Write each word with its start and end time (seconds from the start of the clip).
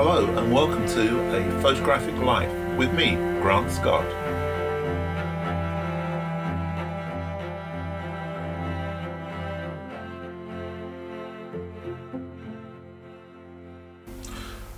Hello, 0.00 0.24
and 0.38 0.52
welcome 0.52 0.86
to 0.90 1.36
A 1.36 1.60
Photographic 1.60 2.14
Life 2.18 2.52
with 2.78 2.94
me, 2.94 3.16
Grant 3.42 3.68
Scott. 3.68 4.04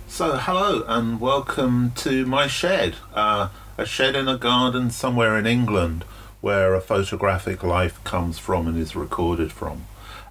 So, 0.07 0.37
hello, 0.37 0.83
and 0.87 1.21
welcome 1.21 1.91
to 1.97 2.25
my 2.25 2.47
shed, 2.47 2.95
uh, 3.13 3.49
a 3.77 3.85
shed 3.85 4.15
in 4.15 4.27
a 4.27 4.39
garden 4.39 4.89
somewhere 4.89 5.37
in 5.37 5.45
England 5.45 6.03
where 6.41 6.73
a 6.73 6.81
photographic 6.81 7.61
life 7.61 8.03
comes 8.03 8.39
from 8.39 8.67
and 8.67 8.75
is 8.75 8.95
recorded 8.95 9.51
from. 9.51 9.85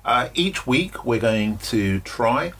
Uh, 0.04 0.30
each 0.34 0.66
week, 0.66 1.04
we're 1.04 1.20
going 1.20 1.58
to 1.58 2.00
try 2.00 2.54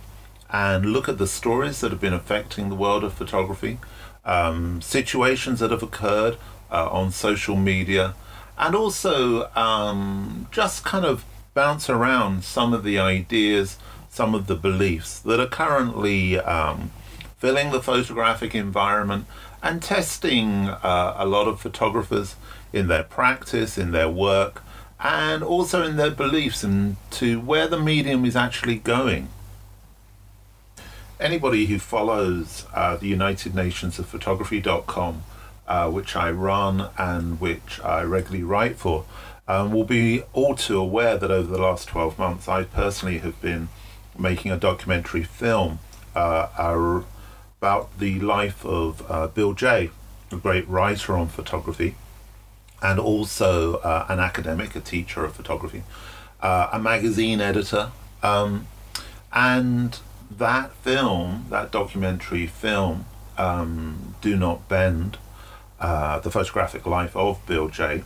and 0.53 0.87
look 0.87 1.09
at 1.09 1.19
the 1.19 1.27
stories 1.27 1.81
that 1.81 1.91
have 1.91 2.01
been 2.01 2.13
affecting 2.13 2.69
the 2.69 2.75
world 2.75 3.05
of 3.05 3.13
photography, 3.13 3.79
um, 4.25 4.81
situations 4.83 5.61
that 5.61 5.71
have 5.71 5.83
occurred 5.83 6.37
uh, 6.71 6.89
on 6.91 7.11
social 7.11 7.57
media, 7.57 8.15
and 8.59 8.75
also 8.75 9.51
um, 9.55 10.49
just 10.51 10.85
kind 10.85 11.05
of 11.05 11.25
bounce 11.55 11.89
around 11.89 12.45
some 12.45 12.73
of 12.73 12.85
the 12.85 12.99
ideas, 12.99 13.79
some 14.09 14.35
of 14.35 14.47
the 14.47 14.57
beliefs 14.57 15.19
that 15.21 15.41
are 15.41 15.47
currently 15.47 16.39
um, 16.39 16.91
filling 17.39 17.71
the 17.71 17.83
photographic 17.83 18.55
environment 18.55 19.27
and 19.63 19.83
testing 19.83 20.69
uh, 20.69 21.15
a 21.17 21.27
lot 21.27 21.47
of 21.47 21.61
photographers 21.61 22.37
in 22.73 22.89
their 22.89 23.03
practice, 23.03 23.79
in 23.79 23.93
their 23.93 24.09
work, 24.09 24.63
and 24.99 25.43
also 25.43 25.83
in 25.83 25.97
their 25.97 26.11
beliefs 26.11 26.63
and 26.63 26.97
to 27.11 27.41
where 27.41 27.67
the 27.67 27.79
medium 27.79 28.25
is 28.25 28.37
actually 28.37 28.77
going 28.77 29.29
anybody 31.21 31.67
who 31.67 31.79
follows 31.79 32.67
uh, 32.75 32.97
the 32.97 33.07
United 33.07 33.55
Nations 33.55 33.99
of 33.99 34.07
Photography.com, 34.07 35.23
uh, 35.69 35.91
which 35.91 36.17
I 36.17 36.31
run 36.31 36.89
and 36.99 37.41
which 37.41 37.81
I 37.85 38.03
regularly 38.03 38.43
write 38.43 38.77
for, 38.77 39.05
um, 39.47 39.73
will 39.73 39.85
be 39.85 40.23
all 40.33 40.55
too 40.55 40.79
aware 40.79 41.17
that 41.17 41.31
over 41.31 41.51
the 41.51 41.61
last 41.61 41.89
12 41.89 42.19
months, 42.19 42.49
I 42.49 42.65
personally 42.65 43.19
have 43.19 43.41
been 43.41 43.69
making 44.19 44.51
a 44.51 44.57
documentary 44.57 45.23
film 45.23 45.79
uh, 46.15 46.49
about 47.61 47.99
the 47.99 48.19
life 48.21 48.65
of 48.65 49.05
uh, 49.09 49.27
Bill 49.29 49.53
Jay, 49.53 49.91
a 50.33 50.37
great 50.37 50.69
writer 50.69 51.17
on 51.17 51.29
photography, 51.29 51.95
and 52.83 52.99
also 52.99 53.77
uh, 53.77 54.07
an 54.09 54.19
academic, 54.19 54.75
a 54.75 54.81
teacher 54.81 55.25
of 55.25 55.35
photography, 55.35 55.83
uh, 56.41 56.69
a 56.73 56.79
magazine 56.79 57.41
editor. 57.41 57.93
Um, 58.23 58.67
and 59.33 59.99
that 60.31 60.73
film, 60.77 61.47
that 61.51 61.71
documentary 61.71 62.47
film, 62.47 63.07
um, 63.37 64.15
Do 64.21 64.37
Not 64.37 64.69
Bend, 64.69 65.19
uh, 65.81 66.21
the 66.21 66.31
photographic 66.31 66.87
life 66.87 67.17
of 67.17 67.45
Bill 67.47 67.69
Jay, 67.69 68.05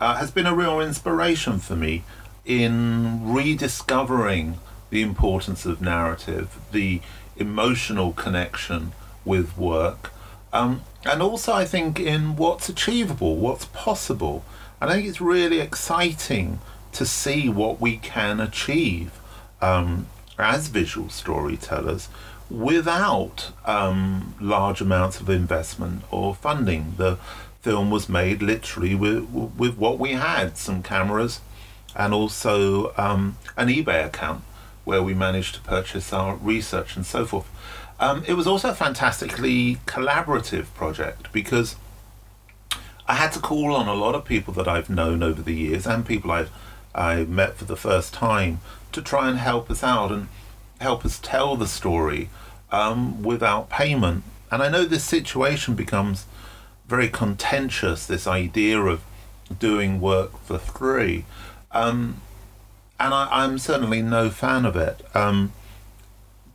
uh, 0.00 0.16
has 0.16 0.30
been 0.30 0.46
a 0.46 0.54
real 0.54 0.80
inspiration 0.80 1.58
for 1.58 1.76
me 1.76 2.02
in 2.44 3.32
rediscovering 3.32 4.58
the 4.90 5.02
importance 5.02 5.64
of 5.64 5.80
narrative, 5.80 6.58
the 6.72 7.00
emotional 7.36 8.12
connection 8.12 8.92
with 9.24 9.56
work, 9.56 10.12
um, 10.52 10.82
and 11.04 11.22
also 11.22 11.52
I 11.52 11.64
think 11.64 11.98
in 11.98 12.36
what's 12.36 12.68
achievable, 12.68 13.36
what's 13.36 13.64
possible. 13.66 14.44
And 14.80 14.90
I 14.90 14.94
think 14.94 15.08
it's 15.08 15.20
really 15.20 15.60
exciting 15.60 16.58
to 16.92 17.06
see 17.06 17.48
what 17.48 17.80
we 17.80 17.96
can 17.96 18.40
achieve 18.40 19.18
um, 19.60 20.06
as 20.38 20.68
visual 20.68 21.08
storytellers 21.08 22.08
without 22.50 23.52
um, 23.64 24.34
large 24.40 24.80
amounts 24.80 25.20
of 25.20 25.30
investment 25.30 26.02
or 26.10 26.34
funding. 26.34 26.94
The 26.96 27.18
film 27.60 27.90
was 27.90 28.08
made 28.08 28.42
literally 28.42 28.94
with, 28.94 29.24
with 29.30 29.78
what 29.78 29.98
we 29.98 30.12
had 30.12 30.58
some 30.58 30.82
cameras 30.82 31.40
and 31.94 32.12
also 32.12 32.92
um, 32.96 33.36
an 33.56 33.68
eBay 33.68 34.04
account 34.04 34.42
where 34.84 35.02
we 35.02 35.14
managed 35.14 35.54
to 35.54 35.60
purchase 35.60 36.12
our 36.12 36.34
research 36.36 36.96
and 36.96 37.06
so 37.06 37.24
forth. 37.24 37.48
Um, 38.00 38.24
it 38.26 38.34
was 38.34 38.46
also 38.46 38.70
a 38.70 38.74
fantastically 38.74 39.76
collaborative 39.86 40.66
project 40.74 41.32
because 41.32 41.76
I 43.06 43.14
had 43.14 43.32
to 43.32 43.38
call 43.38 43.74
on 43.74 43.86
a 43.86 43.94
lot 43.94 44.14
of 44.14 44.24
people 44.24 44.52
that 44.54 44.66
I've 44.66 44.90
known 44.90 45.22
over 45.22 45.40
the 45.40 45.54
years 45.54 45.86
and 45.86 46.04
people 46.04 46.30
I've 46.30 46.50
I 46.94 47.24
met 47.24 47.56
for 47.56 47.64
the 47.64 47.76
first 47.76 48.12
time 48.12 48.60
to 48.92 49.02
try 49.02 49.28
and 49.28 49.38
help 49.38 49.70
us 49.70 49.82
out 49.82 50.12
and 50.12 50.28
help 50.80 51.04
us 51.04 51.18
tell 51.18 51.56
the 51.56 51.66
story 51.66 52.28
um, 52.70 53.22
without 53.22 53.70
payment. 53.70 54.24
And 54.50 54.62
I 54.62 54.68
know 54.68 54.84
this 54.84 55.04
situation 55.04 55.74
becomes 55.74 56.26
very 56.86 57.08
contentious, 57.08 58.06
this 58.06 58.26
idea 58.26 58.80
of 58.80 59.02
doing 59.58 60.00
work 60.00 60.38
for 60.38 60.58
free. 60.58 61.24
Um, 61.70 62.20
and 62.98 63.14
I, 63.14 63.44
am 63.44 63.58
certainly 63.58 64.02
no 64.02 64.30
fan 64.30 64.64
of 64.64 64.76
it. 64.76 65.04
Um, 65.14 65.52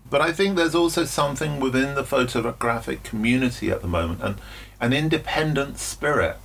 but 0.09 0.21
I 0.21 0.31
think 0.31 0.55
there's 0.55 0.75
also 0.75 1.03
something 1.05 1.59
within 1.59 1.95
the 1.95 2.03
photographic 2.03 3.03
community 3.03 3.69
at 3.69 3.81
the 3.81 3.87
moment, 3.87 4.21
and 4.23 4.35
an 4.79 4.93
independent 4.93 5.77
spirit, 5.79 6.37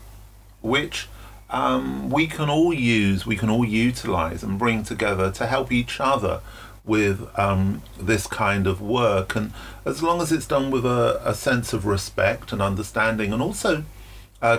which 0.60 1.08
um, 1.52 2.10
we 2.10 2.26
can 2.26 2.48
all 2.48 2.72
use, 2.72 3.24
we 3.24 3.36
can 3.36 3.48
all 3.50 3.64
utilize 3.64 4.42
and 4.42 4.58
bring 4.58 4.82
together 4.82 5.30
to 5.32 5.46
help 5.46 5.70
each 5.70 6.00
other 6.00 6.40
with 6.84 7.28
um, 7.38 7.82
this 8.00 8.26
kind 8.26 8.66
of 8.66 8.80
work. 8.80 9.36
And 9.36 9.52
as 9.84 10.02
long 10.02 10.20
as 10.20 10.32
it's 10.32 10.46
done 10.46 10.70
with 10.70 10.84
a, 10.84 11.20
a 11.24 11.34
sense 11.34 11.72
of 11.72 11.86
respect 11.86 12.52
and 12.52 12.60
understanding, 12.60 13.32
and 13.32 13.40
also 13.40 13.84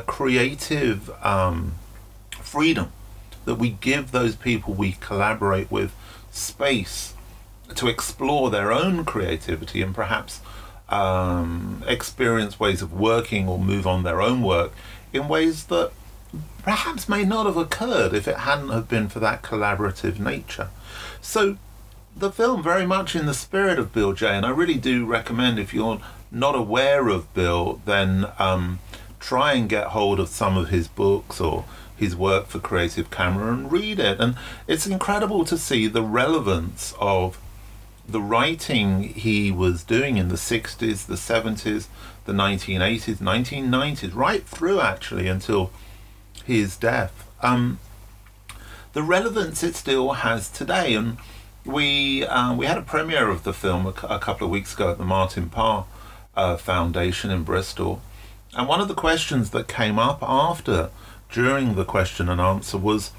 creative 0.05 1.09
um, 1.25 1.73
freedom, 2.31 2.91
that 3.45 3.55
we 3.55 3.71
give 3.71 4.11
those 4.11 4.35
people 4.35 4.73
we 4.73 4.93
collaborate 4.93 5.69
with 5.69 5.93
space 6.31 7.13
to 7.75 7.87
explore 7.87 8.49
their 8.49 8.71
own 8.71 9.03
creativity 9.03 9.81
and 9.81 9.93
perhaps 9.93 10.41
um, 10.89 11.83
experience 11.87 12.59
ways 12.59 12.81
of 12.81 12.93
working 12.93 13.47
or 13.47 13.57
move 13.57 13.87
on 13.87 14.03
their 14.03 14.21
own 14.21 14.41
work 14.41 14.71
in 15.11 15.27
ways 15.27 15.65
that 15.65 15.91
perhaps 16.63 17.09
may 17.09 17.23
not 17.23 17.45
have 17.45 17.57
occurred 17.57 18.13
if 18.13 18.27
it 18.27 18.37
hadn't 18.37 18.69
have 18.69 18.87
been 18.87 19.09
for 19.09 19.19
that 19.19 19.41
collaborative 19.41 20.19
nature. 20.19 20.69
So 21.21 21.57
the 22.15 22.31
film 22.31 22.63
very 22.63 22.85
much 22.85 23.15
in 23.15 23.25
the 23.25 23.33
spirit 23.33 23.79
of 23.79 23.93
Bill 23.93 24.13
Jay, 24.13 24.35
and 24.35 24.45
I 24.45 24.49
really 24.49 24.77
do 24.77 25.05
recommend 25.05 25.59
if 25.59 25.73
you're 25.73 25.99
not 26.31 26.55
aware 26.55 27.07
of 27.09 27.33
Bill, 27.33 27.81
then 27.85 28.27
um, 28.39 28.79
try 29.19 29.53
and 29.53 29.69
get 29.69 29.87
hold 29.87 30.19
of 30.19 30.29
some 30.29 30.57
of 30.57 30.69
his 30.69 30.87
books 30.87 31.39
or 31.39 31.65
his 31.95 32.15
work 32.15 32.47
for 32.47 32.59
Creative 32.59 33.09
Camera 33.09 33.53
and 33.53 33.71
read 33.71 33.99
it. 33.99 34.19
And 34.19 34.35
it's 34.67 34.87
incredible 34.87 35.45
to 35.45 35.57
see 35.57 35.87
the 35.87 36.01
relevance 36.01 36.93
of 36.99 37.39
the 38.07 38.21
writing 38.21 39.03
he 39.03 39.51
was 39.51 39.83
doing 39.83 40.17
in 40.17 40.27
the 40.27 40.35
60s, 40.35 41.05
the 41.05 41.15
70s, 41.15 41.87
the 42.25 42.33
1980s, 42.33 43.17
1990s, 43.17 44.15
right 44.15 44.43
through 44.43 44.81
actually 44.81 45.27
until 45.27 45.71
his 46.45 46.75
death. 46.77 47.27
Um, 47.41 47.79
the 48.93 49.03
relevance 49.03 49.63
it 49.63 49.75
still 49.75 50.13
has 50.13 50.49
today, 50.49 50.93
and 50.93 51.17
we 51.65 52.25
uh, 52.25 52.55
we 52.55 52.65
had 52.65 52.77
a 52.77 52.81
premiere 52.81 53.29
of 53.29 53.43
the 53.43 53.53
film 53.53 53.85
a, 53.87 54.19
couple 54.19 54.45
of 54.45 54.51
weeks 54.51 54.73
ago 54.73 54.91
at 54.91 54.97
the 54.97 55.05
Martin 55.05 55.49
Parr 55.49 55.85
uh, 56.35 56.57
Foundation 56.57 57.31
in 57.31 57.43
Bristol, 57.43 58.01
and 58.55 58.67
one 58.67 58.81
of 58.81 58.87
the 58.87 58.93
questions 58.93 59.49
that 59.49 59.67
came 59.67 59.97
up 59.97 60.19
after 60.21 60.89
during 61.31 61.75
the 61.75 61.85
question 61.85 62.29
and 62.29 62.39
answer 62.39 62.77
was, 62.77 63.11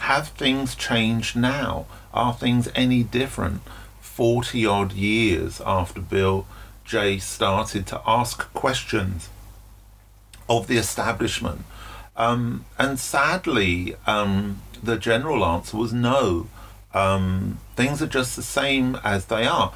have 0.00 0.28
things 0.28 0.76
changed 0.76 1.34
now? 1.34 1.86
Are 2.14 2.32
things 2.32 2.68
any 2.74 3.02
different? 3.02 3.62
Forty 4.00 4.64
odd 4.64 4.92
years 4.92 5.60
after 5.60 6.00
Bill 6.00 6.46
Jay 6.84 7.18
started 7.18 7.86
to 7.88 8.00
ask 8.06 8.52
questions 8.54 9.28
of 10.48 10.68
the 10.68 10.76
establishment 10.76 11.64
um, 12.16 12.64
and 12.78 12.98
sadly, 12.98 13.94
um, 14.06 14.62
the 14.82 14.96
general 14.96 15.44
answer 15.44 15.76
was 15.76 15.92
no. 15.92 16.48
Um, 16.94 17.58
things 17.74 18.00
are 18.00 18.06
just 18.06 18.36
the 18.36 18.42
same 18.42 18.98
as 19.04 19.26
they 19.26 19.46
are, 19.46 19.72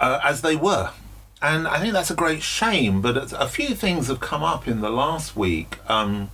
uh, 0.00 0.20
as 0.24 0.40
they 0.40 0.56
were. 0.56 0.92
And 1.42 1.68
I 1.68 1.78
think 1.80 1.92
that's 1.92 2.10
a 2.10 2.14
great 2.14 2.42
shame, 2.42 3.02
but 3.02 3.32
a 3.32 3.46
few 3.46 3.74
things 3.74 4.08
have 4.08 4.20
come 4.20 4.42
up 4.42 4.66
in 4.66 4.80
the 4.80 4.88
last 4.88 5.36
week, 5.36 5.78
um, 5.86 6.30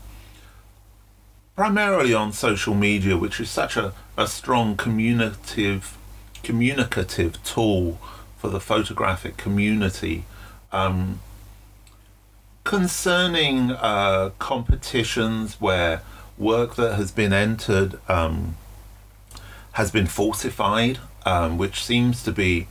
primarily 1.57 2.15
on 2.15 2.33
social 2.33 2.75
media, 2.75 3.17
which 3.17 3.41
is 3.41 3.51
such 3.51 3.77
a, 3.77 3.93
a 4.17 4.29
strong 4.29 4.77
communicative, 4.77 5.99
communicative 6.45 7.43
tool 7.43 7.99
for 8.39 8.49
the 8.49 8.61
photographic 8.61 9.37
community. 9.37 10.25
Um, 10.71 11.21
concerning 12.73 13.71
uh, 13.71 14.31
competitions 14.39 15.61
where 15.61 16.01
work 16.39 16.75
that 16.77 16.95
has 16.95 17.11
been 17.11 17.31
entered 17.31 18.01
um, 18.09 18.57
has 19.73 19.91
been 19.91 20.07
falsified, 20.07 20.99
um, 21.27 21.59
which 21.59 21.85
seems 21.85 22.23
to 22.23 22.33
be 22.33 22.67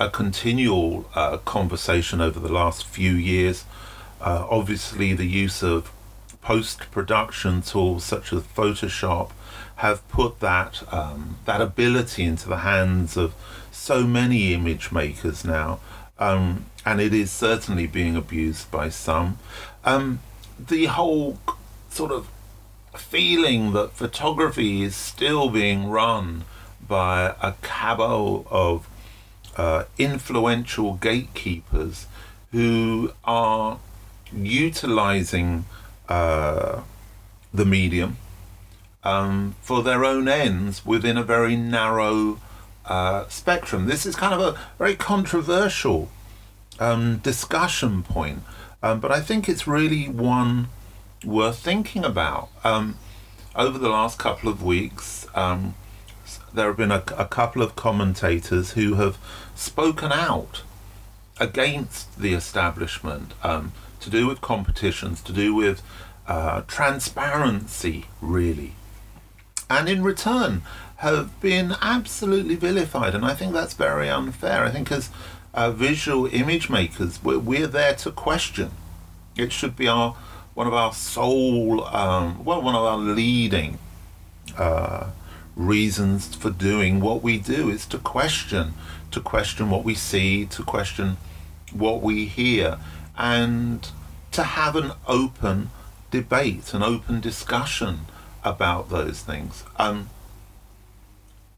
a 0.00 0.10
continual 0.10 1.08
uh, 1.14 1.36
conversation 1.36 2.20
over 2.20 2.40
the 2.40 2.52
last 2.52 2.84
few 2.84 3.12
years. 3.12 3.64
Uh, 4.20 4.44
obviously, 4.50 5.12
the 5.12 5.26
use 5.26 5.62
of 5.62 5.92
post 6.42 6.90
production 6.90 7.62
tools 7.62 8.02
such 8.02 8.32
as 8.32 8.42
Photoshop 8.42 9.30
have 9.76 10.06
put 10.08 10.40
that 10.40 10.82
um, 10.92 11.36
that 11.44 11.60
ability 11.60 12.24
into 12.24 12.48
the 12.48 12.62
hands 12.72 13.16
of 13.16 13.32
so 13.70 14.08
many 14.08 14.52
image 14.52 14.90
makers 14.90 15.44
now, 15.44 15.78
um, 16.18 16.66
and 16.84 17.00
it 17.00 17.12
is 17.12 17.30
certainly 17.30 17.86
being 17.86 18.16
abused 18.16 18.70
by 18.70 18.88
some. 18.88 19.38
Um, 19.84 20.20
the 20.58 20.86
whole 20.86 21.38
sort 21.90 22.12
of 22.12 22.28
feeling 22.96 23.72
that 23.72 23.92
photography 23.92 24.82
is 24.82 24.96
still 24.96 25.50
being 25.50 25.88
run 25.88 26.44
by 26.86 27.34
a 27.42 27.52
cabal 27.62 28.46
of 28.50 28.88
uh, 29.56 29.84
influential 29.98 30.94
gatekeepers 30.94 32.06
who 32.52 33.12
are 33.24 33.78
utilizing 34.32 35.64
uh, 36.08 36.82
the 37.52 37.64
medium 37.64 38.16
um, 39.04 39.54
for 39.62 39.82
their 39.82 40.04
own 40.04 40.28
ends 40.28 40.84
within 40.84 41.16
a 41.16 41.22
very 41.22 41.56
narrow 41.56 42.38
uh, 42.86 43.26
spectrum. 43.28 43.86
This 43.86 44.06
is 44.06 44.16
kind 44.16 44.34
of 44.34 44.40
a 44.40 44.58
very 44.78 44.94
controversial 44.94 46.08
um, 46.78 47.18
discussion 47.18 48.02
point, 48.02 48.42
um, 48.82 49.00
but 49.00 49.10
I 49.10 49.20
think 49.20 49.48
it's 49.48 49.66
really 49.66 50.08
one 50.08 50.68
worth 51.24 51.58
thinking 51.58 52.04
about. 52.04 52.48
Um, 52.64 52.98
over 53.54 53.78
the 53.78 53.88
last 53.88 54.18
couple 54.18 54.50
of 54.50 54.62
weeks, 54.62 55.26
um, 55.34 55.74
there 56.52 56.66
have 56.68 56.76
been 56.76 56.92
a, 56.92 57.02
a 57.16 57.24
couple 57.24 57.62
of 57.62 57.76
commentators 57.76 58.72
who 58.72 58.94
have 58.94 59.18
spoken 59.54 60.12
out 60.12 60.62
against 61.38 62.18
the 62.18 62.34
establishment 62.34 63.32
um, 63.42 63.72
to 64.00 64.10
do 64.10 64.26
with 64.26 64.40
competitions, 64.40 65.22
to 65.22 65.32
do 65.32 65.54
with 65.54 65.82
uh, 66.26 66.62
transparency, 66.62 68.06
really. 68.20 68.74
And 69.68 69.88
in 69.88 70.02
return, 70.02 70.62
have 70.96 71.38
been 71.40 71.74
absolutely 71.82 72.56
vilified. 72.56 73.14
And 73.14 73.24
I 73.24 73.34
think 73.34 73.52
that's 73.52 73.74
very 73.74 74.08
unfair. 74.08 74.64
I 74.64 74.70
think 74.70 74.90
as 74.90 75.10
uh, 75.52 75.70
visual 75.70 76.26
image 76.26 76.70
makers, 76.70 77.22
we're, 77.22 77.38
we're, 77.38 77.66
there 77.66 77.94
to 77.96 78.10
question. 78.10 78.70
It 79.36 79.52
should 79.52 79.76
be 79.76 79.88
our 79.88 80.16
one 80.54 80.66
of 80.66 80.72
our 80.72 80.94
sole, 80.94 81.84
um, 81.84 82.42
well, 82.42 82.62
one 82.62 82.74
of 82.74 82.82
our 82.82 82.96
leading 82.96 83.78
uh, 84.56 85.08
reasons 85.54 86.34
for 86.34 86.50
doing 86.50 86.98
what 86.98 87.22
we 87.22 87.38
do 87.38 87.68
is 87.68 87.84
to 87.84 87.98
question, 87.98 88.72
to 89.10 89.20
question 89.20 89.68
what 89.68 89.84
we 89.84 89.94
see, 89.94 90.46
to 90.46 90.62
question 90.62 91.18
what 91.74 92.00
we 92.00 92.24
hear, 92.24 92.78
and 93.18 93.90
to 94.32 94.44
have 94.44 94.76
an 94.76 94.92
open 95.06 95.70
debate, 96.10 96.72
an 96.72 96.82
open 96.82 97.20
discussion 97.20 98.06
about 98.46 98.88
those 98.88 99.20
things. 99.20 99.64
Um, 99.76 100.08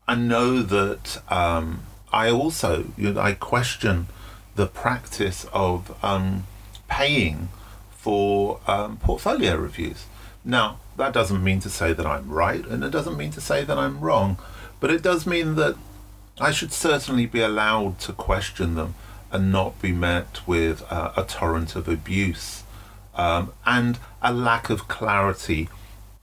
I 0.09 0.15
know 0.15 0.63
that 0.63 1.23
um, 1.31 1.83
I 2.13 2.31
also 2.31 2.87
you 2.97 3.13
know, 3.13 3.21
I 3.21 3.35
question 3.35 4.07
the 4.57 4.67
practice 4.67 5.47
of 5.53 6.03
um, 6.03 6.47
paying 6.89 7.51
for 7.91 8.61
um, 8.67 8.97
portfolio 8.97 9.55
reviews. 9.57 10.07
Now, 10.45 10.81
that 10.97 11.13
doesn't 11.13 11.45
mean 11.45 11.61
to 11.61 11.69
say 11.69 11.93
that 11.93 12.07
I'm 12.07 12.31
right, 12.31 12.65
and 12.67 12.83
it 12.83 12.91
doesn't 12.91 13.17
mean 13.17 13.31
to 13.33 13.41
say 13.41 13.65
that 13.65 13.79
I'm 13.79 14.01
wrong, 14.01 14.39
but 14.81 14.91
it 14.91 15.03
does 15.03 15.27
mean 15.27 15.57
that 15.57 15.77
I 16.41 16.51
should 16.53 16.73
certainly 16.73 17.27
be 17.27 17.41
allowed 17.41 18.01
to 18.01 18.13
question 18.13 18.77
them 18.77 18.95
and 19.31 19.53
not 19.53 19.81
be 19.83 19.93
met 19.93 20.47
with 20.47 20.83
uh, 20.91 21.13
a 21.17 21.25
torrent 21.25 21.77
of 21.77 21.87
abuse 21.87 22.63
um, 23.15 23.53
and 23.67 23.99
a 24.23 24.33
lack 24.33 24.71
of 24.71 24.89
clarity 24.89 25.69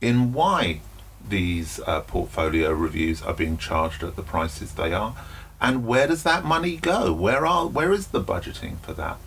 in 0.05 0.33
why 0.33 0.79
these 1.27 1.79
uh, 1.87 2.01
portfolio 2.01 2.71
reviews 2.71 3.21
are 3.21 3.33
being 3.33 3.57
charged 3.57 4.03
at 4.03 4.15
the 4.15 4.21
prices 4.21 4.73
they 4.73 4.93
are 4.93 5.15
and 5.59 5.87
where 5.87 6.07
does 6.07 6.23
that 6.23 6.45
money 6.45 6.75
go 6.77 7.11
where 7.11 7.45
are 7.45 7.67
where 7.67 7.91
is 7.91 8.07
the 8.07 8.23
budgeting 8.23 8.77
for 8.79 8.93
that 8.93 9.17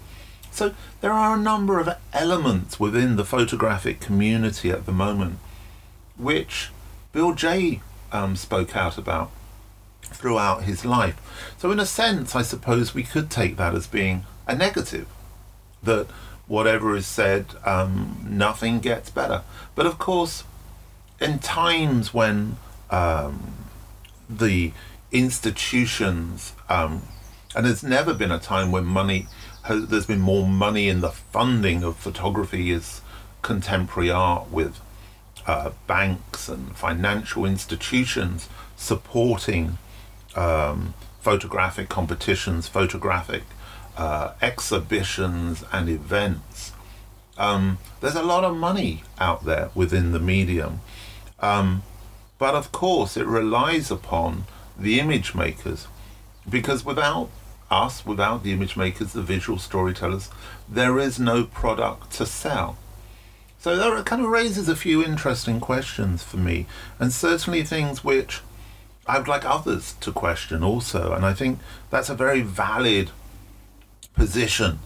so 0.51 0.75
there 1.01 1.13
are 1.13 1.37
a 1.37 1.41
number 1.41 1.79
of 1.79 1.97
elements 2.13 2.79
within 2.79 3.17
the 3.17 3.25
photographic 3.25 4.01
community 4.01 4.71
at 4.71 4.87
the 4.87 4.93
moment 4.93 5.39
which 6.17 6.71
Bill 7.13 7.35
Jay 7.35 7.81
um, 8.13 8.37
spoke 8.37 8.77
out 8.77 8.99
about 8.99 9.31
throughout 10.03 10.65
his 10.65 10.85
life. 10.85 11.17
So, 11.59 11.71
in 11.71 11.81
a 11.81 11.87
sense, 11.87 12.35
I 12.35 12.43
suppose 12.43 12.95
we 12.95 13.03
could 13.03 13.31
take 13.31 13.57
that 13.57 13.75
as 13.75 13.87
being 13.87 14.25
a 14.47 14.55
negative, 14.55 15.07
that 15.83 16.07
whatever 16.47 16.97
is 16.97 17.07
said, 17.07 17.47
um, 17.65 18.27
nothing 18.29 18.81
gets 18.81 19.11
better. 19.11 19.43
But 19.75 19.87
of 19.87 19.99
course, 19.99 20.45
in 21.21 21.39
times 21.39 22.15
when 22.15 22.57
um, 22.91 23.55
the 24.29 24.73
institutions, 25.11 26.53
um, 26.69 27.03
and 27.55 27.67
there's 27.67 27.83
never 27.83 28.15
been 28.15 28.31
a 28.31 28.39
time 28.39 28.71
when 28.71 28.85
money 28.85 29.27
has, 29.65 29.89
there's 29.89 30.07
been 30.07 30.21
more 30.21 30.47
money 30.47 30.89
in 30.89 31.01
the 31.01 31.11
funding 31.11 31.83
of 31.83 31.97
photography 31.97 32.71
as 32.73 33.01
contemporary 33.43 34.11
art 34.11 34.51
with 34.51 34.81
uh, 35.47 35.71
banks 35.87 36.49
and 36.49 36.77
financial 36.77 37.45
institutions 37.45 38.49
supporting 38.77 39.79
um, 40.37 40.95
photographic 41.21 41.89
competitions, 41.89 42.69
photographic 42.69 43.43
uh, 43.97 44.33
exhibitions, 44.41 45.65
and 45.73 45.89
events. 45.89 46.73
Um, 47.37 47.79
there's 48.01 48.15
a 48.15 48.23
lot 48.23 48.45
of 48.45 48.57
money 48.57 49.03
out 49.19 49.45
there 49.45 49.71
within 49.75 50.13
the 50.13 50.19
medium. 50.19 50.81
Um, 51.41 51.83
but 52.39 52.55
of 52.55 52.73
course, 52.73 53.17
it 53.17 53.27
relies 53.27 53.91
upon 53.91 54.45
the 54.79 55.01
image 55.01 55.35
makers 55.35 55.87
because 56.49 56.85
without 56.85 57.31
us, 57.71 58.07
without 58.07 58.43
the 58.43 58.53
image 58.53 58.77
makers, 58.77 59.13
the 59.13 59.23
visual 59.23 59.59
storytellers, 59.59 60.31
there 60.69 60.99
is 60.99 61.19
no 61.19 61.45
product 61.45 62.13
to 62.13 62.27
sell. 62.27 62.77
So 63.59 63.77
that 63.77 64.07
kind 64.07 64.23
of 64.23 64.29
raises 64.29 64.69
a 64.69 64.77
few 64.77 65.05
interesting 65.05 65.59
questions 65.59 66.23
for 66.23 66.37
me, 66.37 66.67
and 66.99 67.13
certainly 67.13 67.65
things 67.65 68.05
which 68.05 68.41
I 69.07 69.19
would 69.19 69.27
like 69.27 69.45
others 69.45 69.95
to 70.01 70.13
question 70.13 70.63
also. 70.63 71.13
And 71.13 71.27
I 71.27 71.35
think 71.35 71.59
that's 71.91 72.09
a 72.09 72.15
very 72.15 72.43
valid 72.43 73.11
position 74.15 74.79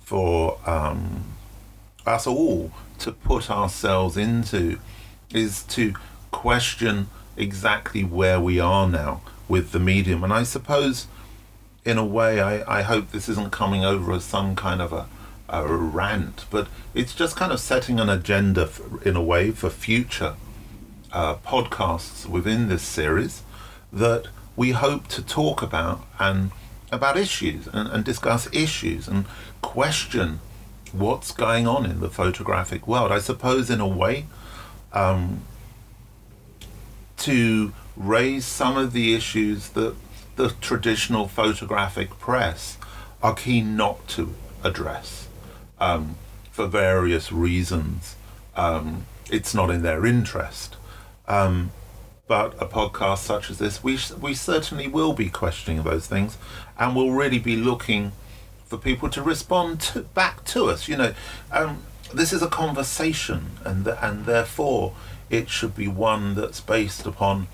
for 0.00 0.58
um, 0.66 1.24
us 2.04 2.26
all 2.26 2.72
to 2.98 3.12
put 3.12 3.50
ourselves 3.50 4.16
into, 4.16 4.78
is 5.32 5.62
to 5.64 5.94
question 6.30 7.08
exactly 7.36 8.04
where 8.04 8.40
we 8.40 8.58
are 8.60 8.88
now 8.88 9.20
with 9.48 9.72
the 9.72 9.78
medium. 9.78 10.24
And 10.24 10.32
I 10.32 10.42
suppose 10.42 11.06
in 11.84 11.98
a 11.98 12.04
way, 12.04 12.40
I, 12.40 12.78
I 12.78 12.82
hope 12.82 13.12
this 13.12 13.28
isn't 13.28 13.52
coming 13.52 13.84
over 13.84 14.12
as 14.12 14.24
some 14.24 14.56
kind 14.56 14.82
of 14.82 14.92
a, 14.92 15.06
a 15.48 15.64
rant, 15.66 16.44
but 16.50 16.66
it's 16.94 17.14
just 17.14 17.36
kind 17.36 17.52
of 17.52 17.60
setting 17.60 18.00
an 18.00 18.08
agenda 18.08 18.66
for, 18.66 19.02
in 19.08 19.14
a 19.14 19.22
way 19.22 19.52
for 19.52 19.70
future 19.70 20.34
uh, 21.12 21.36
podcasts 21.36 22.26
within 22.26 22.68
this 22.68 22.82
series 22.82 23.42
that 23.92 24.26
we 24.56 24.72
hope 24.72 25.06
to 25.08 25.22
talk 25.22 25.62
about 25.62 26.04
and 26.18 26.50
about 26.90 27.16
issues 27.16 27.68
and, 27.68 27.88
and 27.88 28.04
discuss 28.04 28.48
issues 28.52 29.06
and 29.06 29.24
question 29.62 30.40
what's 30.92 31.30
going 31.30 31.68
on 31.68 31.86
in 31.86 32.00
the 32.00 32.10
photographic 32.10 32.88
world. 32.88 33.12
I 33.12 33.18
suppose, 33.20 33.70
in 33.70 33.80
a 33.80 33.86
way, 33.86 34.26
um, 34.96 35.42
to 37.18 37.72
raise 37.96 38.46
some 38.46 38.78
of 38.78 38.92
the 38.92 39.14
issues 39.14 39.70
that 39.70 39.94
the 40.36 40.50
traditional 40.60 41.28
photographic 41.28 42.10
press 42.18 42.78
are 43.22 43.34
keen 43.34 43.76
not 43.76 44.08
to 44.08 44.34
address 44.64 45.28
um, 45.78 46.16
for 46.50 46.66
various 46.66 47.30
reasons. 47.30 48.16
Um, 48.54 49.04
it's 49.30 49.54
not 49.54 49.70
in 49.70 49.82
their 49.82 50.06
interest. 50.06 50.76
Um, 51.28 51.72
but 52.26 52.54
a 52.60 52.66
podcast 52.66 53.18
such 53.18 53.50
as 53.50 53.58
this, 53.58 53.84
we, 53.84 53.98
we 54.20 54.34
certainly 54.34 54.88
will 54.88 55.12
be 55.12 55.28
questioning 55.28 55.82
those 55.82 56.06
things 56.06 56.38
and 56.78 56.96
we'll 56.96 57.12
really 57.12 57.38
be 57.38 57.56
looking 57.56 58.12
for 58.64 58.78
people 58.78 59.08
to 59.10 59.22
respond 59.22 59.80
to, 59.80 60.00
back 60.02 60.44
to 60.44 60.66
us. 60.66 60.88
You 60.88 60.96
know, 60.96 61.14
um, 61.52 61.82
this 62.14 62.32
is 62.32 62.42
a 62.42 62.48
conversation 62.48 63.52
and, 63.64 63.84
th- 63.84 63.96
and 64.00 64.26
therefore 64.26 64.94
it 65.30 65.48
should 65.48 65.74
be 65.74 65.88
one 65.88 66.34
that's 66.34 66.60
based 66.60 67.06
upon 67.06 67.48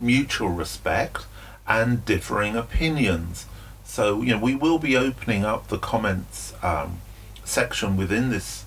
mutual 0.00 0.50
respect 0.50 1.26
and 1.66 2.04
differing 2.04 2.56
opinions. 2.56 3.46
So, 3.84 4.22
you 4.22 4.34
know, 4.34 4.40
we 4.40 4.54
will 4.54 4.78
be 4.78 4.96
opening 4.96 5.44
up 5.44 5.68
the 5.68 5.78
comments 5.78 6.54
um, 6.62 7.00
section 7.44 7.96
within 7.96 8.30
this 8.30 8.64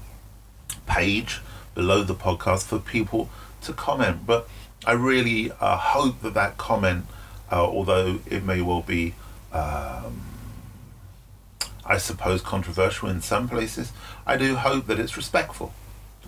page 0.88 1.41
below 1.75 2.03
the 2.03 2.15
podcast 2.15 2.65
for 2.65 2.79
people 2.79 3.29
to 3.62 3.74
comment. 3.74 4.25
But 4.25 4.50
I 4.86 4.93
really 4.93 5.51
uh, 5.60 5.77
hope 5.77 6.22
that 6.22 6.34
that 6.34 6.58
comment, 6.58 7.05
uh, 7.51 7.63
although 7.63 8.19
it 8.25 8.43
may 8.43 8.62
well 8.62 8.81
be 8.81 9.13
um, 9.51 10.22
I 11.89 11.98
suppose, 11.98 12.41
controversial 12.41 13.10
in 13.10 13.22
some 13.22 13.50
places, 13.50 13.91
I 14.25 14.38
do 14.38 14.55
hope 14.55 14.86
that 14.86 15.00
it's 15.00 15.17
respectful 15.17 15.74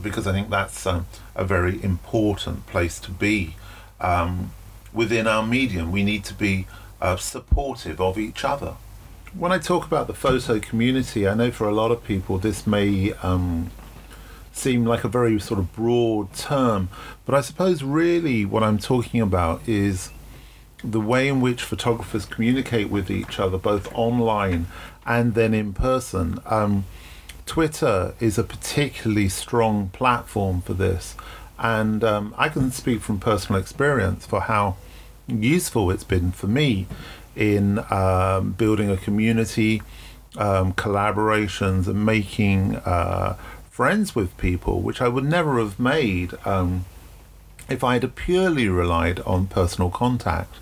because 0.02 0.26
I 0.26 0.34
think 0.34 0.50
that's 0.50 0.88
um, 0.88 1.06
a 1.36 1.46
very 1.46 1.82
important 1.84 2.66
place 2.66 3.00
to 3.02 3.12
be. 3.12 3.56
Um, 4.00 4.52
within 4.92 5.28
our 5.28 5.46
medium, 5.46 5.92
we 5.92 6.04
need 6.04 6.26
to 6.26 6.34
be 6.34 6.66
uh, 7.00 7.16
supportive 7.18 8.02
of 8.02 8.18
each 8.18 8.44
other. 8.44 8.74
When 9.34 9.52
I 9.52 9.60
talk 9.60 9.86
about 9.86 10.08
the 10.08 10.16
photo 10.16 10.60
community, 10.60 11.28
I 11.28 11.36
know 11.36 11.52
for 11.52 11.70
a 11.70 11.74
lot 11.74 11.92
of 11.92 12.04
people 12.04 12.40
this 12.40 12.66
may 12.66 13.14
um, 13.22 13.70
seem 14.52 14.84
like 14.84 15.04
a 15.04 15.08
very 15.08 15.40
sort 15.40 15.60
of 15.60 15.72
broad 15.74 16.34
term, 16.34 16.90
but 17.26 17.36
I 17.36 17.42
suppose 17.42 17.84
really 17.84 18.46
what 18.46 18.64
I'm 18.64 18.80
talking 18.80 19.22
about 19.22 19.62
is 19.68 20.10
the 20.84 21.00
way 21.00 21.28
in 21.28 21.42
which 21.42 21.62
photographers 21.64 22.26
communicate 22.26 22.90
with 22.90 23.10
each 23.12 23.40
other, 23.40 23.58
both 23.58 23.92
online 23.94 24.66
and 25.06 25.34
then 25.34 25.54
in 25.54 25.74
person. 25.74 26.40
Um, 26.46 26.86
Twitter 27.46 28.14
is 28.20 28.38
a 28.38 28.44
particularly 28.44 29.28
strong 29.28 29.90
platform 29.90 30.62
for 30.62 30.74
this, 30.74 31.16
and 31.60 32.04
um, 32.04 32.34
I 32.38 32.50
can 32.50 32.72
speak 32.72 33.02
from 33.02 33.20
personal 33.20 33.60
experience 33.60 34.26
for 34.26 34.42
how 34.42 34.78
useful 35.28 35.92
it's 35.92 36.04
been 36.04 36.32
for 36.32 36.48
me 36.48 36.88
in 37.36 37.80
um, 37.90 38.54
building 38.54 38.90
a 38.90 38.98
community, 38.98 39.82
um, 40.38 40.74
collaborations, 40.74 41.88
and 41.88 42.06
making 42.06 42.78
uh, 42.78 43.36
friends 43.70 44.16
with 44.16 44.36
people, 44.38 44.82
which 44.82 45.02
I 45.02 45.08
would 45.08 45.24
never 45.24 45.58
have 45.60 45.80
made 45.80 46.34
um, 46.46 46.86
if 47.70 47.84
I 47.84 47.94
had 47.94 48.16
purely 48.16 48.68
relied 48.68 49.20
on 49.22 49.48
personal 49.48 49.90
contact. 49.90 50.56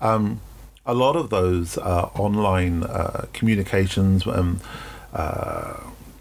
Um, 0.00 0.40
a 0.88 0.94
lot 0.94 1.16
of 1.16 1.28
those 1.28 1.76
uh, 1.78 2.08
online 2.14 2.82
uh, 2.82 3.26
communications 3.34 4.26
and 4.26 4.58
uh, 5.12 5.74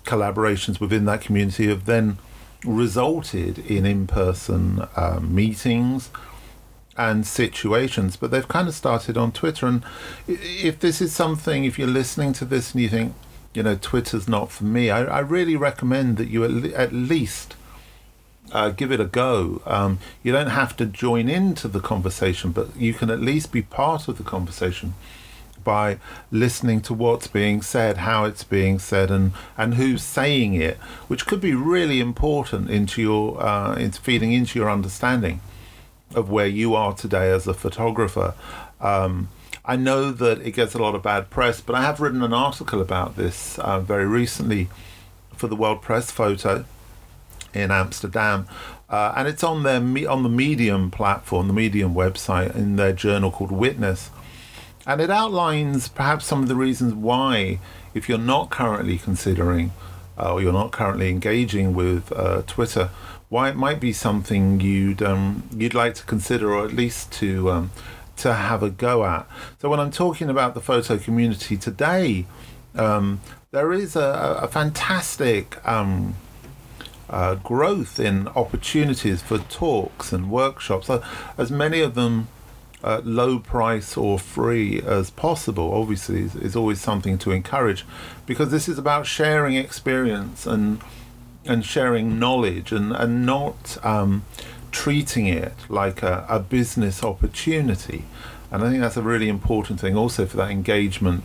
collaborations 0.04 0.80
within 0.80 1.06
that 1.06 1.22
community 1.22 1.68
have 1.68 1.86
then 1.86 2.18
resulted 2.66 3.60
in 3.60 3.86
in-person 3.86 4.86
uh, 4.96 5.20
meetings 5.22 6.10
and 6.98 7.26
situations 7.26 8.18
but 8.18 8.30
they've 8.30 8.48
kind 8.48 8.68
of 8.68 8.74
started 8.74 9.16
on 9.16 9.32
twitter. 9.32 9.66
And 9.68 9.84
if 10.28 10.80
this 10.80 11.02
is 11.02 11.14
something 11.14 11.64
if 11.64 11.80
you're 11.80 11.88
listening 11.88 12.34
to 12.34 12.46
this 12.46 12.74
and 12.74 12.82
you 12.82 12.90
think 12.90 13.14
you 13.54 13.64
know 13.64 13.76
twitter's 13.76 14.28
not 14.28 14.52
for 14.52 14.66
me 14.66 14.90
i, 14.90 15.04
I 15.04 15.20
really 15.20 15.56
recommend 15.56 16.18
that 16.18 16.28
you 16.28 16.44
at, 16.44 16.52
le- 16.52 16.74
at 16.74 16.92
least 16.92 17.56
uh, 18.52 18.70
give 18.70 18.92
it 18.92 19.00
a 19.00 19.06
go. 19.06 19.62
Um, 19.66 20.00
you 20.24 20.32
don't 20.32 20.50
have 20.50 20.76
to 20.78 20.86
join 20.86 21.30
into 21.30 21.68
the 21.68 21.80
conversation, 21.80 22.52
but 22.52 22.76
you 22.76 22.94
can 22.94 23.10
at 23.10 23.20
least 23.20 23.52
be 23.52 23.62
part 23.62 24.08
of 24.08 24.18
the 24.18 24.24
conversation 24.24 24.94
by 25.64 26.00
listening 26.32 26.80
to 26.80 26.94
what's 26.94 27.28
being 27.28 27.62
said, 27.62 27.98
how 27.98 28.24
it's 28.24 28.44
being 28.44 28.80
said, 28.80 29.12
and, 29.12 29.34
and 29.58 29.74
who's 29.74 30.02
saying 30.02 30.54
it, 30.54 30.78
which 31.10 31.26
could 31.26 31.42
be 31.42 31.54
really 31.54 32.00
important 32.00 32.70
into 32.70 33.02
your 33.02 33.44
uh, 33.44 33.76
into 33.76 34.00
feeding 34.00 34.32
into 34.32 34.58
your 34.58 34.70
understanding 34.70 35.42
of 36.16 36.30
where 36.30 36.48
you 36.48 36.74
are 36.74 36.94
today 36.94 37.30
as 37.32 37.48
a 37.48 37.54
photographer. 37.54 38.34
Um, 38.80 39.28
I 39.66 39.76
know 39.76 40.12
that 40.12 40.42
it 40.42 40.52
gets 40.52 40.74
a 40.74 40.78
lot 40.78 40.96
of 40.96 41.04
bad 41.04 41.30
press, 41.30 41.60
but 41.60 41.76
I 41.76 41.82
have 41.82 42.00
written 42.00 42.24
an 42.24 42.32
article 42.32 42.80
about 42.80 43.18
this 43.18 43.60
uh, 43.60 43.82
very 43.82 44.06
recently 44.06 44.70
for 45.36 45.48
the 45.48 45.56
World 45.58 45.82
Press 45.82 46.10
Photo 46.12 46.64
in 47.62 47.72
Amsterdam, 47.72 48.48
uh, 48.90 49.14
and 49.16 49.28
it's 49.28 49.44
on 49.44 49.64
their 49.64 49.82
on 50.10 50.24
the 50.24 50.30
Medium 50.30 50.92
platform, 50.92 51.48
the 51.48 51.54
Medium 51.54 51.94
website, 51.94 52.56
in 52.56 52.76
their 52.76 52.94
journal 52.94 53.32
called 53.32 53.52
Witness, 53.52 54.10
and 54.86 55.02
it 55.02 55.10
outlines 55.10 55.90
perhaps 55.90 56.26
some 56.26 56.42
of 56.42 56.48
the 56.48 56.56
reasons 56.56 56.94
why, 56.94 57.60
if 57.94 58.08
you're 58.08 58.18
not 58.18 58.50
currently 58.50 58.98
considering 58.98 59.72
uh, 60.18 60.34
or 60.34 60.42
you're 60.42 60.54
not 60.54 60.72
currently 60.72 61.10
engaging 61.10 61.74
with 61.74 62.12
uh, 62.14 62.42
Twitter, 62.48 62.90
why 63.30 63.50
it 63.50 63.56
might 63.56 63.80
be 63.80 63.94
something 63.94 64.60
you'd 64.60 65.02
um, 65.02 65.44
you'd 65.56 65.74
like 65.74 65.94
to 65.96 66.04
consider 66.04 66.54
or 66.54 66.66
at 66.66 66.74
least 66.74 67.12
to 67.12 67.52
um, 67.52 67.72
to 68.18 68.34
have 68.34 68.64
a 68.64 68.70
go 68.70 69.06
at. 69.06 69.28
So 69.60 69.70
when 69.70 69.80
I'm 69.80 69.92
talking 69.92 70.30
about 70.30 70.54
the 70.54 70.62
photo 70.62 70.98
community 70.98 71.58
today, 71.58 72.26
um, 72.76 73.22
there 73.52 73.72
is 73.74 73.96
a, 73.96 74.40
a 74.42 74.48
fantastic 74.48 75.66
um, 75.68 76.16
uh, 77.10 77.36
growth 77.36 78.00
in 78.00 78.28
opportunities 78.30 79.22
for 79.22 79.38
talks 79.38 80.12
and 80.12 80.30
workshops, 80.30 80.90
uh, 80.90 81.06
as 81.38 81.52
many 81.52 81.82
of 81.82 81.96
them 81.96 82.28
uh, 82.84 83.02
low 83.04 83.40
price 83.40 83.98
or 83.98 84.20
free 84.20 84.82
as 84.82 85.10
possible, 85.10 85.74
obviously, 85.74 86.22
is, 86.22 86.36
is, 86.36 86.56
always 86.56 86.80
something 86.80 87.18
to 87.18 87.32
encourage 87.32 87.86
because 88.26 88.52
this 88.52 88.70
is 88.70 88.78
about 88.78 89.08
sharing 89.08 89.56
experience 89.56 90.46
and 90.46 90.80
and 91.46 91.66
sharing 91.66 92.20
knowledge 92.20 92.72
and, 92.72 92.92
and 92.92 93.26
not 93.26 93.84
um, 93.84 94.24
treating 94.72 95.28
it 95.28 95.54
like 95.70 96.04
a, 96.04 96.26
a 96.30 96.40
business 96.40 97.04
opportunity. 97.04 98.04
And 98.52 98.64
I 98.64 98.70
think 98.70 98.82
that's 98.82 98.98
a 98.98 99.02
really 99.02 99.30
important 99.30 99.80
thing 99.80 99.96
also 99.96 100.26
for 100.26 100.38
that 100.38 100.52
engagement 100.52 101.24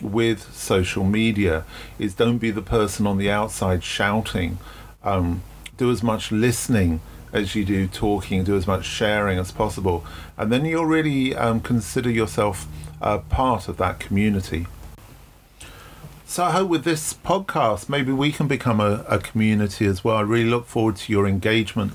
with 0.00 0.52
social 0.52 1.04
media 1.04 1.64
is 1.98 2.14
don't 2.14 2.38
be 2.38 2.50
the 2.50 2.62
person 2.62 3.06
on 3.06 3.18
the 3.18 3.30
outside 3.30 3.84
shouting 3.84 4.58
um, 5.04 5.42
do 5.76 5.90
as 5.90 6.02
much 6.02 6.30
listening 6.30 7.00
as 7.32 7.54
you 7.54 7.64
do 7.64 7.88
talking, 7.88 8.44
do 8.44 8.56
as 8.56 8.66
much 8.66 8.84
sharing 8.84 9.38
as 9.38 9.50
possible, 9.50 10.04
and 10.36 10.52
then 10.52 10.64
you'll 10.64 10.86
really 10.86 11.34
um, 11.34 11.60
consider 11.60 12.10
yourself 12.10 12.66
a 13.00 13.18
part 13.18 13.68
of 13.68 13.78
that 13.78 13.98
community. 13.98 14.66
So 16.26 16.44
I 16.44 16.52
hope 16.52 16.68
with 16.68 16.84
this 16.84 17.14
podcast, 17.14 17.88
maybe 17.88 18.12
we 18.12 18.32
can 18.32 18.48
become 18.48 18.80
a, 18.80 19.04
a 19.08 19.18
community 19.18 19.86
as 19.86 20.02
well. 20.02 20.16
I 20.16 20.22
really 20.22 20.48
look 20.48 20.66
forward 20.66 20.96
to 20.96 21.12
your 21.12 21.26
engagement 21.26 21.92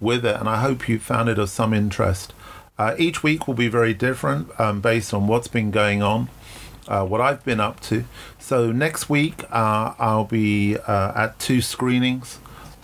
with 0.00 0.24
it, 0.24 0.36
and 0.36 0.48
I 0.48 0.60
hope 0.60 0.88
you 0.88 0.98
found 0.98 1.28
it 1.28 1.38
of 1.38 1.50
some 1.50 1.72
interest. 1.72 2.32
Uh, 2.78 2.94
each 2.98 3.22
week 3.22 3.46
will 3.46 3.54
be 3.54 3.68
very 3.68 3.92
different 3.92 4.48
um, 4.60 4.80
based 4.80 5.12
on 5.12 5.26
what's 5.26 5.48
been 5.48 5.70
going 5.70 6.02
on, 6.02 6.28
uh, 6.88 7.04
what 7.04 7.20
I've 7.20 7.44
been 7.44 7.60
up 7.60 7.80
to. 7.80 8.04
So 8.38 8.72
next 8.72 9.08
week, 9.08 9.44
uh, 9.50 9.94
I'll 9.98 10.24
be 10.24 10.76
uh, 10.78 11.12
at 11.14 11.38
two 11.38 11.60
screenings 11.60 12.38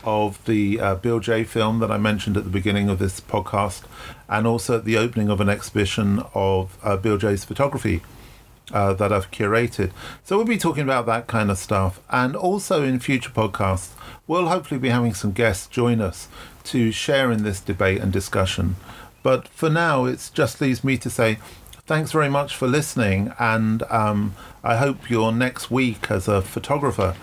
of 0.07 0.43
the 0.47 0.81
uh, 0.81 0.95
Bill 0.95 1.21
Jay 1.21 1.45
film 1.45 1.81
that 1.81 1.91
I 1.91 1.99
mentioned 1.99 2.37
at 2.37 2.45
the 2.45 2.51
beginning 2.51 2.89
of 2.89 2.99
this 2.99 3.21
podcast, 3.21 3.83
and 4.29 4.47
also 4.47 4.79
at 4.79 4.85
the 4.85 4.97
opening 4.97 5.29
of 5.29 5.41
an 5.41 5.49
exhibition 5.49 6.23
of 6.33 6.79
uh, 6.83 6.97
Bill 6.97 7.19
Jay's 7.19 7.45
photography 7.45 8.03
uh, 8.73 8.95
that 8.95 9.13
I've 9.13 9.31
curated. 9.31 9.91
So 10.25 10.37
we'll 10.37 10.47
be 10.47 10.59
talking 10.59 10.85
about 10.85 11.07
that 11.07 11.27
kind 11.27 11.51
of 11.51 11.59
stuff, 11.59 12.01
and 12.09 12.35
also 12.37 12.83
in 12.83 13.01
future 13.01 13.31
podcasts, 13.31 13.91
we'll 14.27 14.49
hopefully 14.49 14.81
be 14.81 14.89
having 14.89 15.13
some 15.13 15.33
guests 15.33 15.67
join 15.67 16.01
us 16.01 16.29
to 16.65 16.93
share 16.93 17.31
in 17.31 17.43
this 17.43 17.61
debate 17.61 18.01
and 18.01 18.13
discussion. 18.13 18.77
But 19.23 19.49
for 19.49 19.69
now, 19.69 20.05
it 20.05 20.31
just 20.35 20.61
leaves 20.61 20.85
me 20.85 20.97
to 20.99 21.11
say 21.11 21.39
thanks 21.87 22.11
very 22.11 22.29
much 22.29 22.57
for 22.57 22.67
listening, 22.67 23.33
and 23.39 23.83
um, 23.85 24.35
I 24.63 24.77
hope 24.77 25.11
your 25.11 25.33
next 25.33 25.71
week 25.71 26.11
as 26.11 26.27
a 26.27 26.43
photographer 26.43 27.15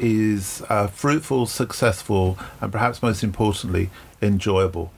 is 0.00 0.62
uh, 0.68 0.86
fruitful, 0.88 1.46
successful, 1.46 2.38
and 2.60 2.72
perhaps 2.72 3.02
most 3.02 3.22
importantly, 3.22 3.90
enjoyable. 4.20 4.92